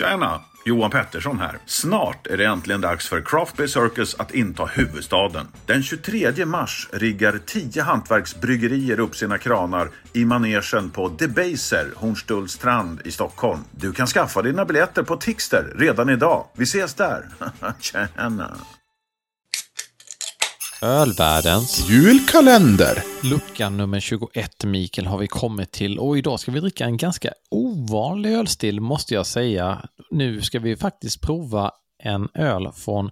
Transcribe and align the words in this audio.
Tjena! 0.00 0.40
Johan 0.64 0.90
Pettersson 0.90 1.38
här. 1.38 1.58
Snart 1.66 2.26
är 2.26 2.36
det 2.36 2.44
äntligen 2.44 2.80
dags 2.80 3.08
för 3.08 3.20
Craft 3.20 3.56
Beer 3.56 3.66
Circus 3.66 4.14
att 4.14 4.34
inta 4.34 4.64
huvudstaden. 4.64 5.46
Den 5.66 5.82
23 5.82 6.46
mars 6.46 6.88
riggar 6.92 7.40
10 7.46 7.82
hantverksbryggerier 7.82 9.00
upp 9.00 9.16
sina 9.16 9.38
kranar 9.38 9.90
i 10.12 10.24
manegen 10.24 10.90
på 10.90 11.08
Debaser, 11.08 11.90
Hornstullstrand 11.96 13.00
i 13.04 13.10
Stockholm. 13.10 13.60
Du 13.70 13.92
kan 13.92 14.06
skaffa 14.06 14.42
dina 14.42 14.64
biljetter 14.64 15.02
på 15.02 15.16
Tixter 15.16 15.74
redan 15.78 16.08
idag. 16.08 16.46
Vi 16.56 16.62
ses 16.62 16.94
där! 16.94 17.24
Tjena! 17.80 18.56
Ölvärldens 20.82 21.88
Julkalender! 21.88 23.02
lucka 23.22 23.68
nummer 23.68 24.00
21, 24.00 24.64
Mikael, 24.64 25.06
har 25.06 25.18
vi 25.18 25.26
kommit 25.26 25.72
till. 25.72 25.98
Och 25.98 26.18
idag 26.18 26.40
ska 26.40 26.52
vi 26.52 26.60
dricka 26.60 26.84
en 26.84 26.96
ganska 26.96 27.32
ovanlig 27.94 28.32
ölstil, 28.32 28.80
måste 28.80 29.14
jag 29.14 29.26
säga. 29.26 29.84
Nu 30.10 30.42
ska 30.42 30.58
vi 30.58 30.76
faktiskt 30.76 31.20
prova 31.20 31.70
en 32.02 32.28
öl 32.34 32.72
från 32.74 33.10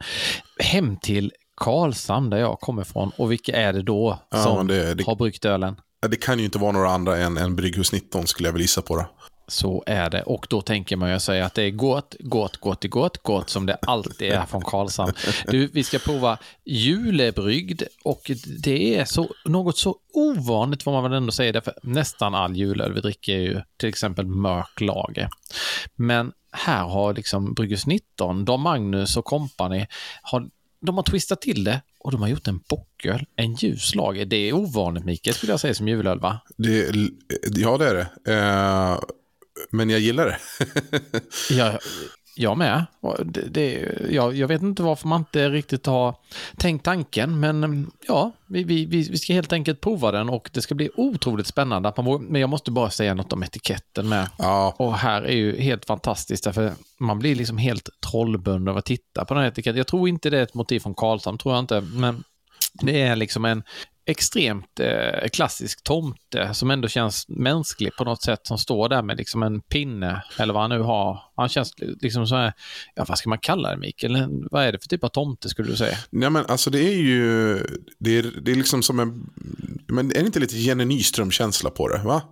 hem 0.59 0.97
till 0.97 1.33
Karlshamn, 1.57 2.31
där 2.31 2.39
jag 2.39 2.61
kommer 2.61 2.83
ifrån. 2.83 3.11
Och 3.19 3.33
vilka 3.33 3.57
är 3.57 3.73
det 3.73 3.83
då 3.83 4.19
Ja, 4.31 4.43
som 4.43 4.57
men 4.57 4.67
det- 4.67 4.95
det- 4.95 5.07
har 5.07 5.17
bryggt 5.17 5.45
ölen? 5.45 5.81
Ja, 6.01 6.09
Det 6.09 6.17
kan 6.17 6.39
ju 6.39 6.45
inte 6.45 6.59
vara 6.59 6.73
några 6.73 6.91
andra 6.91 7.17
än, 7.17 7.37
än 7.37 7.57
Brygghus 7.57 7.93
19 7.93 8.27
skulle 8.27 8.49
jag 8.49 8.53
väl 8.53 8.63
gissa 8.63 8.83
på. 8.83 8.97
Då. 8.97 9.07
Så 9.49 9.85
är 9.87 10.11
det. 10.11 10.23
Och 10.23 10.47
då 10.51 10.61
tänker 10.61 10.97
man 10.97 11.13
ju 11.13 11.21
säga 11.21 11.47
att 11.47 11.55
det 11.55 11.63
är 11.63 11.71
gott, 11.71 12.15
gott, 12.19 12.57
gott, 12.57 12.85
gott, 12.85 13.23
gott 13.23 13.51
som 13.51 13.67
det 13.67 13.79
alltid 13.83 14.33
är 14.33 14.47
från 14.47 14.63
Karlshamn. 14.63 15.13
Du, 15.47 15.67
vi 15.67 15.85
ska 15.85 15.99
prova 15.99 16.39
julebryggd 16.65 17.83
och 18.05 18.31
det 18.63 18.99
är 18.99 19.05
så, 19.05 19.31
något 19.45 19.79
så 19.79 19.97
ovanligt 20.13 20.83
får 20.83 20.93
man 20.93 21.03
väl 21.03 21.13
ändå 21.13 21.33
säga. 21.33 21.53
Därför 21.53 21.75
nästan 21.83 22.35
all 22.35 22.57
julöl 22.57 22.93
vi 22.93 23.01
dricker 23.01 23.33
är 23.33 23.41
ju 23.41 23.63
till 23.77 23.89
exempel 23.89 24.27
mörk 24.27 24.81
lager. 24.81 25.29
Men 25.95 26.33
här 26.53 26.85
har 26.85 27.15
liksom 27.15 27.55
Brygghus 27.55 27.87
19, 27.87 28.45
de 28.45 28.63
Magnus 28.63 29.17
och 29.17 29.25
company, 29.25 29.87
har, 30.23 30.49
de 30.81 30.97
har 30.97 31.03
twistat 31.03 31.41
till 31.41 31.65
det 31.65 31.81
och 32.01 32.13
de 32.13 32.23
har 32.23 32.29
gjort 32.29 32.49
en 32.49 32.61
bocköl, 32.69 33.27
en 33.37 33.55
ljus 33.55 33.95
lager. 33.95 34.25
Det 34.25 34.37
är 34.37 34.53
ovanligt 34.53 35.05
Mikael 35.05 35.35
skulle 35.35 35.53
jag 35.53 35.61
säga 35.61 35.75
som 35.75 35.89
julöl 35.89 36.21
va? 36.21 36.41
Det, 36.57 36.95
ja, 37.51 37.79
det 37.79 37.89
är 37.89 37.95
det. 37.95 38.33
Eh, 38.33 38.99
men 39.71 39.91
jag 39.91 40.01
gillar 40.01 40.27
det. 40.27 40.39
Jag, 41.55 41.79
jag 42.37 42.59
med. 42.59 42.87
Det, 43.25 43.41
det, 43.41 43.89
jag, 44.11 44.37
jag 44.37 44.49
vet 44.49 44.63
inte 44.63 44.83
varför 44.83 45.09
man 45.09 45.21
inte 45.21 45.49
riktigt 45.49 45.87
har 45.87 46.15
tänkt 46.57 46.85
tanken, 46.85 47.41
men 47.41 47.91
ja, 48.09 48.33
vi, 48.49 48.65
vi, 48.65 48.87
vi 48.87 49.03
vi 49.11 49.19
ska 49.19 49.33
helt 49.33 49.53
enkelt 49.53 49.81
prova 49.81 50.13
den 50.13 50.29
och 50.29 50.51
det 50.53 50.63
ska 50.63 50.75
bli 50.75 50.91
otroligt 50.97 51.47
spännande. 51.47 51.89
Att 51.89 51.97
man, 51.97 52.07
vågar- 52.07 52.29
men 52.29 52.41
jag 52.41 52.51
måste 52.51 52.71
bara 52.71 52.91
säga 52.91 53.15
något 53.15 53.33
om 53.33 53.43
etiketten 53.43 54.09
med. 54.09 54.31
ja, 54.39 54.75
Och 54.79 54.95
här 54.95 55.23
är 55.23 55.33
ju 55.37 55.61
helt 55.61 55.85
fantastiskt, 55.85 56.45
därför 56.45 56.73
man 57.01 57.19
blir 57.19 57.35
liksom 57.35 57.59
helt 57.59 57.89
trollbunden 58.11 58.69
av 58.69 58.77
att 58.77 58.85
titta 58.85 59.25
på 59.25 59.35
den 59.35 59.43
här 59.43 59.51
etiketten. 59.51 59.77
Jag 59.79 59.87
tror 59.87 60.09
inte 60.09 60.31
det 60.31 60.39
är 60.39 60.43
ett 60.43 60.55
motiv 60.55 60.81
från 60.81 60.95
Karlshamn, 60.95 61.39
tror 61.39 61.55
jag 61.55 61.63
inte, 61.63 61.81
men 61.81 62.25
det 62.83 63.03
är 63.03 63.17
liksom 63.17 63.45
en 63.45 63.63
extremt 64.09 64.81
eh, 64.81 65.29
klassisk 65.33 65.85
tomte 65.85 66.55
som 66.55 66.71
ändå 66.71 66.89
känns 66.89 67.29
mänsklig 67.29 67.97
på 67.99 68.05
något 68.05 68.23
sätt, 68.23 68.41
som 68.43 68.59
står 68.59 68.89
där 68.89 69.03
med 69.03 69.17
liksom 69.17 69.43
en 69.43 69.61
pinne, 69.61 70.25
eller 70.39 70.55
vad 70.55 70.63
han 70.63 70.71
nu 70.71 70.81
har. 70.81 71.23
Han 71.37 71.49
känns 71.49 71.75
liksom 71.79 72.27
så 72.27 72.37
här, 72.37 72.53
ja 72.95 73.05
vad 73.09 73.19
ska 73.19 73.29
man 73.29 73.39
kalla 73.39 73.71
det 73.71 73.77
Mikael? 73.77 74.45
Vad 74.51 74.65
är 74.65 74.73
det 74.73 74.79
för 74.79 74.89
typ 74.89 75.05
av 75.05 75.09
tomte 75.09 75.49
skulle 75.49 75.71
du 75.71 75.77
säga? 75.77 75.97
Nej, 76.11 76.31
men 76.31 76.47
alltså 76.47 76.71
det 76.71 76.81
är 76.81 76.97
ju, 76.97 77.55
det 77.99 78.19
är, 78.19 78.23
det 78.43 78.51
är 78.51 78.57
liksom 78.57 78.83
som 78.83 79.01
en, 79.01 79.31
men 79.87 80.11
är 80.11 80.21
det 80.21 80.27
inte 80.27 80.41
lite 80.41 80.57
Jenny 80.57 80.85
Nyström-känsla 80.85 81.71
på 81.71 81.89
det? 81.89 81.99
Va? 81.99 82.23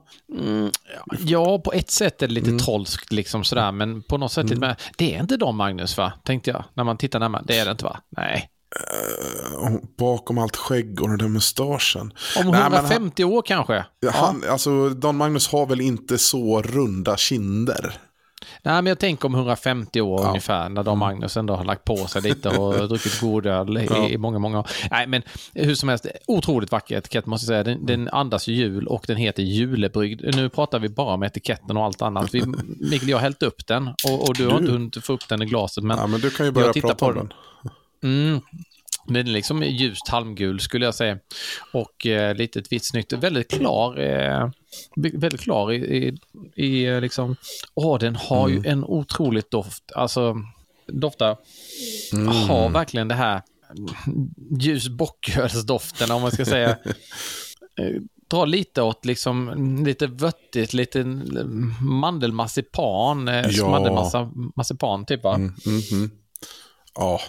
Ja, 1.18 1.58
på 1.58 1.72
ett 1.72 1.90
sätt 1.90 2.22
är 2.22 2.28
det 2.28 2.34
lite 2.34 2.58
trolskt 2.58 3.12
liksom 3.12 3.44
sådär, 3.44 3.72
men 3.72 4.02
på 4.02 4.18
något 4.18 4.32
sätt 4.32 4.48
lite 4.48 4.60
mer, 4.60 4.76
det 4.96 5.14
är 5.14 5.20
inte 5.20 5.36
de 5.36 5.56
Magnus 5.56 5.96
va? 5.96 6.12
Tänkte 6.24 6.50
jag, 6.50 6.64
när 6.74 6.84
man 6.84 6.98
tittar 6.98 7.20
närmare. 7.20 7.42
Det 7.46 7.58
är 7.58 7.64
det 7.64 7.70
inte 7.70 7.84
va? 7.84 8.00
Nej. 8.08 8.50
Och 9.56 9.80
Bakom 9.98 10.38
allt 10.38 10.56
skägg 10.56 11.02
och 11.02 11.08
den 11.08 11.18
där 11.18 11.28
mustaschen. 11.28 12.00
Om 12.00 12.10
Nej, 12.36 12.44
men 12.44 12.54
han- 12.54 12.72
150 12.74 13.24
år 13.24 13.42
kanske? 13.42 13.84
Ja, 14.00 14.10
Han, 14.14 14.42
alltså, 14.50 14.88
Don 14.88 15.16
Magnus 15.16 15.48
har 15.48 15.66
väl 15.66 15.80
inte 15.80 16.18
så 16.18 16.62
runda 16.62 17.16
kinder? 17.16 17.94
Nej, 18.62 18.74
men 18.74 18.86
jag 18.86 18.98
tänker 18.98 19.26
om 19.26 19.34
150 19.34 20.00
år 20.00 20.20
Ja. 20.22 20.28
ungefär, 20.28 20.68
när 20.68 20.82
de 20.84 20.98
Magnus 20.98 21.36
ändå 21.36 21.54
har 21.56 21.64
lagt 21.64 21.84
på 21.84 21.96
sig 21.96 22.22
lite 22.22 22.48
och 22.48 22.74
druckit 22.88 23.20
god 23.20 23.46
öl 23.46 23.78
i, 23.78 23.86
Ja. 23.90 24.08
i 24.08 24.18
många, 24.18 24.38
många 24.38 24.58
år. 24.58 24.66
Nej, 24.90 25.06
men 25.06 25.22
hur 25.54 25.74
som 25.74 25.88
helst, 25.88 26.06
otroligt 26.26 26.72
vacker 26.72 26.96
etikett 26.98 27.26
måste 27.26 27.52
jag 27.52 27.64
säga. 27.64 27.76
Den, 27.76 27.86
den 27.86 28.08
andas 28.08 28.46
ju 28.48 28.54
jul 28.54 28.86
och 28.86 29.04
den 29.06 29.16
heter 29.16 29.42
julebryggd. 29.42 30.36
Nu 30.36 30.48
pratar 30.48 30.78
vi 30.78 30.88
bara 30.88 31.14
om 31.14 31.22
etiketten 31.22 31.76
och 31.76 31.84
allt 31.84 32.02
annat. 32.02 32.34
Vi, 32.34 32.42
Mikael, 32.80 33.08
jag 33.08 33.16
har 33.16 33.22
hällt 33.22 33.42
upp 33.42 33.66
den 33.66 33.88
och, 34.08 34.28
och 34.28 34.34
du, 34.34 34.44
har 34.46 34.52
Du- 34.52 34.58
inte 34.58 34.72
hunnit 34.72 35.04
få 35.04 35.12
upp 35.12 35.28
den 35.28 35.42
i 35.42 35.46
glaset. 35.46 35.84
Men 35.84 35.98
Ja, 35.98 36.06
men 36.06 36.20
du 36.20 36.30
kan 36.30 36.46
ju 36.46 36.52
börja 36.52 36.72
prata 36.72 36.94
på 36.94 37.06
om 37.06 37.14
den. 37.14 37.26
den. 37.62 37.72
Mm. 38.02 38.40
Den 39.06 39.16
är 39.16 39.22
liksom 39.24 39.62
ljust 39.62 40.08
halmgul 40.08 40.60
skulle 40.60 40.84
jag 40.84 40.94
säga. 40.94 41.18
Och 41.72 42.06
eh, 42.06 42.34
lite 42.34 42.58
ett 42.58 42.72
vitt 42.72 42.84
snyggt. 42.84 43.12
Väldigt 43.12 43.50
klar. 43.50 43.98
Eh, 43.98 44.50
väldigt 44.96 45.40
klar 45.40 45.72
i, 45.72 45.76
i, 45.76 46.18
i 46.64 46.84
eh, 46.86 47.00
liksom... 47.00 47.36
Åh, 47.74 47.98
den 47.98 48.16
har 48.16 48.48
ju 48.48 48.62
en 48.66 48.84
otroligt 48.84 49.50
doft. 49.50 49.92
Alltså, 49.94 50.36
doftar... 50.86 51.36
Har 52.48 52.68
verkligen 52.70 53.08
det 53.08 53.14
här 53.14 53.42
ljus 54.60 54.88
bockölsdoften 54.88 56.10
om 56.10 56.22
man 56.22 56.30
ska 56.30 56.44
säga. 56.44 56.78
Eh, 57.78 58.00
Drar 58.30 58.46
lite 58.46 58.82
åt 58.82 59.04
liksom 59.04 59.84
lite 59.86 60.06
vöttigt, 60.06 60.72
lite 60.74 61.04
mandelmarsipan. 61.80 63.28
Eh, 63.28 63.46
Ja. 63.50 63.68
Mandelmassa, 63.70 64.30
marsipan 64.56 65.04
typ 65.06 65.22
va? 65.24 65.34
Mm, 65.34 65.54
mhm. 65.66 66.10
Ja. 66.94 67.20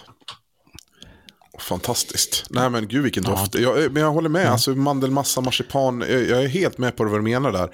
Fantastiskt. 1.58 2.46
Nej 2.50 2.70
men 2.70 2.88
gud 2.88 3.02
vilken 3.02 3.22
doft. 3.22 3.54
Jag, 3.54 3.92
men 3.92 4.02
jag 4.02 4.12
håller 4.12 4.28
med. 4.28 4.46
Alltså 4.46 4.70
mandelmassa, 4.70 5.40
marsipan. 5.40 6.04
Jag, 6.08 6.22
jag 6.28 6.44
är 6.44 6.48
helt 6.48 6.78
med 6.78 6.96
på 6.96 7.04
vad 7.04 7.18
du 7.18 7.22
menar 7.22 7.52
där. 7.52 7.68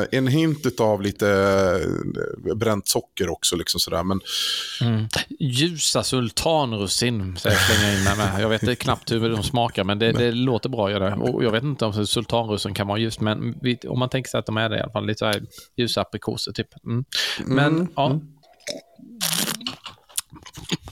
Eh, 0.00 0.04
En 0.12 0.26
hint 0.26 0.80
av 0.80 1.02
lite 1.02 1.28
eh, 2.48 2.54
bränt 2.54 2.88
socker 2.88 3.28
också. 3.28 3.56
Liksom 3.56 3.80
sådär. 3.80 4.02
Men 4.02 4.20
Mm. 4.82 5.08
Ljusa 5.40 6.02
sultanrussin, 6.02 7.36
säger 7.36 7.56
jag 7.56 7.64
slänga 7.64 7.92
in 7.94 8.04
med. 8.18 8.42
Jag 8.42 8.48
vet 8.48 8.78
knappt 8.78 9.12
hur 9.12 9.30
de 9.30 9.42
smakar, 9.42 9.84
men 9.84 9.98
det, 9.98 10.12
det 10.12 10.32
låter 10.32 10.68
bra. 10.68 10.90
Gör 10.90 11.00
det. 11.00 11.14
Och 11.14 11.44
jag 11.44 11.50
vet 11.52 11.62
inte 11.62 11.84
om 11.84 12.06
sultanrussin 12.06 12.74
kan 12.74 12.86
vara 12.86 12.98
ljust, 12.98 13.20
men 13.20 13.54
om 13.88 13.98
man 13.98 14.08
tänker 14.08 14.30
sig 14.30 14.38
att 14.40 14.46
de 14.46 14.56
är 14.56 14.68
det 14.68 14.76
i 14.78 14.80
alla 14.80 14.92
fall. 14.92 15.06
Lite 15.06 15.40
ljusa 15.76 16.00
aprikoser, 16.00 16.52
typ. 16.52 16.68
Mm. 16.86 17.04
Men, 17.46 17.88
ja. 17.96 18.20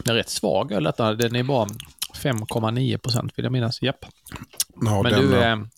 Är 0.08 0.14
rätt 0.14 0.30
svag 0.30 0.72
öl 0.72 0.84
detta. 0.84 1.14
Den 1.14 1.36
är 1.36 1.42
bara 1.42 1.68
5,9 2.14 2.98
procent 2.98 3.32
vill 3.36 3.44
jag 3.44 3.52
minnas. 3.52 3.82
Japp. 3.82 4.04
ja, 4.80 5.02
Men 5.02 5.12
du 5.12 5.34
är 5.34 5.50
är 5.50 5.68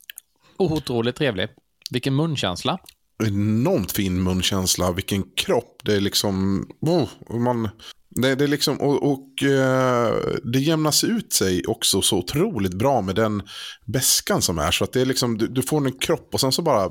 otroligt 0.59 1.17
trevlig. 1.17 1.49
Vilken 1.91 2.17
munkänsla. 2.17 2.79
enormt 3.25 3.93
fin 3.93 4.23
munkänsla. 4.23 4.93
Vilken 4.93 5.23
kropp. 5.37 5.81
Det 5.85 5.95
är 5.95 6.01
liksom... 6.01 6.67
Oh, 6.81 7.09
man, 7.39 7.69
det, 8.11 8.35
det 8.35 8.45
är 8.45 8.49
liksom 8.49 8.81
och, 8.81 9.13
och 9.13 9.43
eh, 9.43 10.15
det 10.45 10.59
jämnas 10.59 11.05
ut 11.05 11.33
sig 11.33 11.67
också 11.67 12.03
så 12.03 12.19
otroligt 12.19 12.75
bra 12.75 13.01
med 13.01 13.15
den 13.15 13.43
bäskan 13.87 14.43
som 14.43 14.59
är. 14.59 14.71
Så 14.71 14.85
att 14.85 14.93
det 14.93 15.01
är 15.01 15.07
liksom, 15.07 15.39
du, 15.39 15.47
du 15.47 15.63
får 15.63 15.87
en 15.87 15.99
kropp 15.99 16.29
och 16.33 16.41
sen 16.41 16.53
så 16.53 16.63
bara 16.63 16.91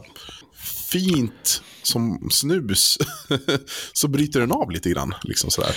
fint 0.92 1.62
som 1.84 2.30
snus 2.32 2.98
så 3.94 4.08
bryter 4.08 4.40
den 4.40 4.52
av 4.52 4.72
lite 4.72 4.90
grann. 4.90 5.14
Liksom 5.24 5.52
sådär. 5.52 5.76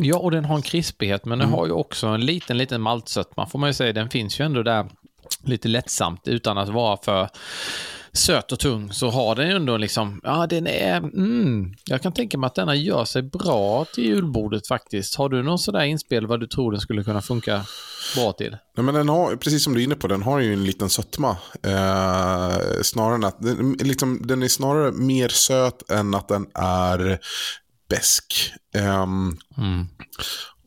Ja, 0.00 0.18
och 0.18 0.30
den 0.30 0.44
har 0.44 0.56
en 0.56 0.62
krispighet, 0.62 1.24
men 1.24 1.38
den 1.38 1.48
har 1.48 1.66
ju 1.66 1.72
också 1.72 2.06
en 2.06 2.20
liten, 2.20 2.58
liten 2.58 2.80
maltsötma, 2.80 3.46
får 3.46 3.58
man 3.58 3.68
ju 3.68 3.74
säga. 3.74 3.92
Den 3.92 4.10
finns 4.10 4.40
ju 4.40 4.44
ändå 4.44 4.62
där 4.62 4.86
lite 5.44 5.68
lättsamt 5.68 6.28
utan 6.28 6.58
att 6.58 6.68
vara 6.68 6.96
för 6.96 7.28
söt 8.12 8.52
och 8.52 8.58
tung 8.58 8.92
så 8.92 9.10
har 9.10 9.34
den 9.34 9.48
ju 9.48 9.56
ändå 9.56 9.76
liksom, 9.76 10.20
ja 10.24 10.46
den 10.46 10.66
är, 10.66 10.96
mm, 10.96 11.74
jag 11.84 12.02
kan 12.02 12.12
tänka 12.12 12.38
mig 12.38 12.46
att 12.46 12.54
denna 12.54 12.74
gör 12.74 13.04
sig 13.04 13.22
bra 13.22 13.84
till 13.84 14.04
julbordet 14.04 14.66
faktiskt. 14.66 15.14
Har 15.14 15.28
du 15.28 15.42
någon 15.42 15.58
sådär 15.58 15.82
inspel 15.82 16.26
vad 16.26 16.40
du 16.40 16.46
tror 16.46 16.72
den 16.72 16.80
skulle 16.80 17.04
kunna 17.04 17.22
funka 17.22 17.64
bra 18.16 18.32
till? 18.32 18.56
Nej, 18.76 18.84
men 18.84 18.94
den 18.94 19.08
har, 19.08 19.36
precis 19.36 19.64
som 19.64 19.74
du 19.74 19.80
är 19.80 19.84
inne 19.84 19.94
på, 19.94 20.08
den 20.08 20.22
har 20.22 20.38
ju 20.38 20.52
en 20.52 20.64
liten 20.64 20.90
sötma. 20.90 21.36
Eh, 21.62 22.56
snarare 22.82 23.26
att, 23.26 23.42
den, 23.42 23.76
liksom, 23.80 24.26
den 24.26 24.42
är 24.42 24.48
snarare 24.48 24.92
mer 24.92 25.28
söt 25.28 25.90
än 25.90 26.14
att 26.14 26.28
den 26.28 26.46
är 26.54 27.18
besk. 27.88 28.52
Ehm, 28.74 29.36
Mm. 29.58 29.86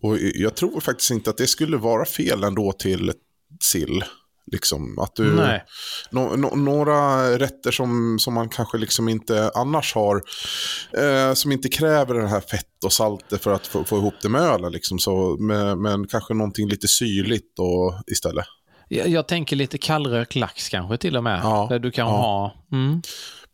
och 0.01 0.18
jag 0.19 0.56
tror 0.56 0.79
faktiskt 0.81 1.12
inte 1.12 1.29
att 1.29 1.38
det 1.38 1.47
skulle 1.47 1.77
vara 1.77 2.06
fel 2.06 2.44
ändå 2.44 2.71
till 2.71 3.13
sill. 3.63 4.03
Liksom, 4.51 5.00
att 5.00 5.15
du, 5.15 5.35
nå- 6.12 6.35
nå- 6.35 6.56
några 6.56 7.29
rätter 7.39 7.71
som, 7.71 8.19
som 8.19 8.33
man 8.33 8.50
kanske 8.50 8.77
liksom 8.77 9.09
inte 9.09 9.51
annars 9.56 9.94
har, 9.95 10.21
eh, 10.97 11.33
som 11.33 11.51
inte 11.51 11.69
kräver 11.69 12.13
det 12.15 12.27
här 12.27 12.41
fett 12.41 12.83
och 12.85 12.94
saltet 12.94 13.44
för 13.44 13.53
att 13.53 13.67
få, 13.67 13.83
få 13.83 13.97
ihop 13.97 14.13
det 14.21 14.29
med 14.29 14.41
ölen. 14.41 14.71
Liksom, 14.71 15.00
så, 15.00 15.38
men, 15.39 15.81
men 15.81 16.07
kanske 16.07 16.33
någonting 16.33 16.69
lite 16.69 16.88
syrligt 16.88 17.59
och, 17.59 17.94
istället. 18.12 18.45
Jag, 18.88 19.07
jag 19.07 19.27
tänker 19.27 19.56
lite 19.56 19.77
kallrökt 19.77 20.35
lax 20.35 20.69
kanske 20.69 20.97
till 20.97 21.17
och 21.17 21.24
med. 21.24 21.39
Ja, 21.44 21.67
Där 21.69 21.79
du 21.79 21.91
kan 21.91 22.07
ja. 22.07 22.12
ha, 22.12 22.56
mm, 22.77 23.01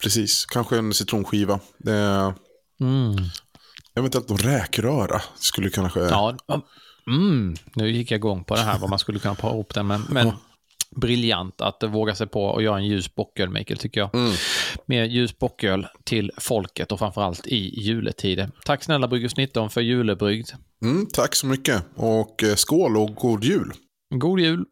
Precis, 0.01 0.45
kanske 0.45 0.77
en 0.77 0.93
citronskiva. 0.93 1.59
Det, 1.77 2.33
mm. 2.81 3.15
Eventuellt 3.97 4.29
någon 4.29 4.37
räkröra 4.37 5.21
skulle 5.35 5.69
kanske... 5.69 5.99
Ja, 5.99 6.37
mm, 7.07 7.55
nu 7.73 7.91
gick 7.91 8.11
jag 8.11 8.17
igång 8.17 8.43
på 8.43 8.55
det 8.55 8.61
här 8.61 8.79
vad 8.79 8.89
man 8.89 8.99
skulle 8.99 9.19
kunna 9.19 9.35
para 9.35 9.51
ihop 9.51 9.73
den. 9.73 9.87
Men, 9.87 10.01
men 10.09 10.31
briljant 10.95 11.61
att 11.61 11.83
våga 11.83 12.15
sig 12.15 12.27
på 12.27 12.43
och 12.43 12.63
göra 12.63 12.77
en 12.77 12.85
ljus 12.85 13.15
bocköl, 13.15 13.49
Mikael, 13.49 13.77
tycker 13.79 13.99
jag. 13.99 14.15
Mm. 14.15 14.31
Mer 14.85 15.03
ljus 15.03 15.39
bocköl 15.39 15.87
till 16.03 16.31
folket 16.37 16.91
och 16.91 16.99
framförallt 16.99 17.47
i 17.47 17.81
juletider. 17.81 18.51
Tack 18.65 18.83
snälla 18.83 19.07
Bryggus 19.07 19.37
19 19.37 19.69
för 19.69 19.81
julebrygd. 19.81 20.49
Mm, 20.81 21.07
tack 21.13 21.35
så 21.35 21.47
mycket 21.47 21.83
och 21.95 22.43
eh, 22.43 22.55
skål 22.55 22.97
och 22.97 23.15
god 23.15 23.43
jul. 23.43 23.71
God 24.15 24.39
jul! 24.39 24.65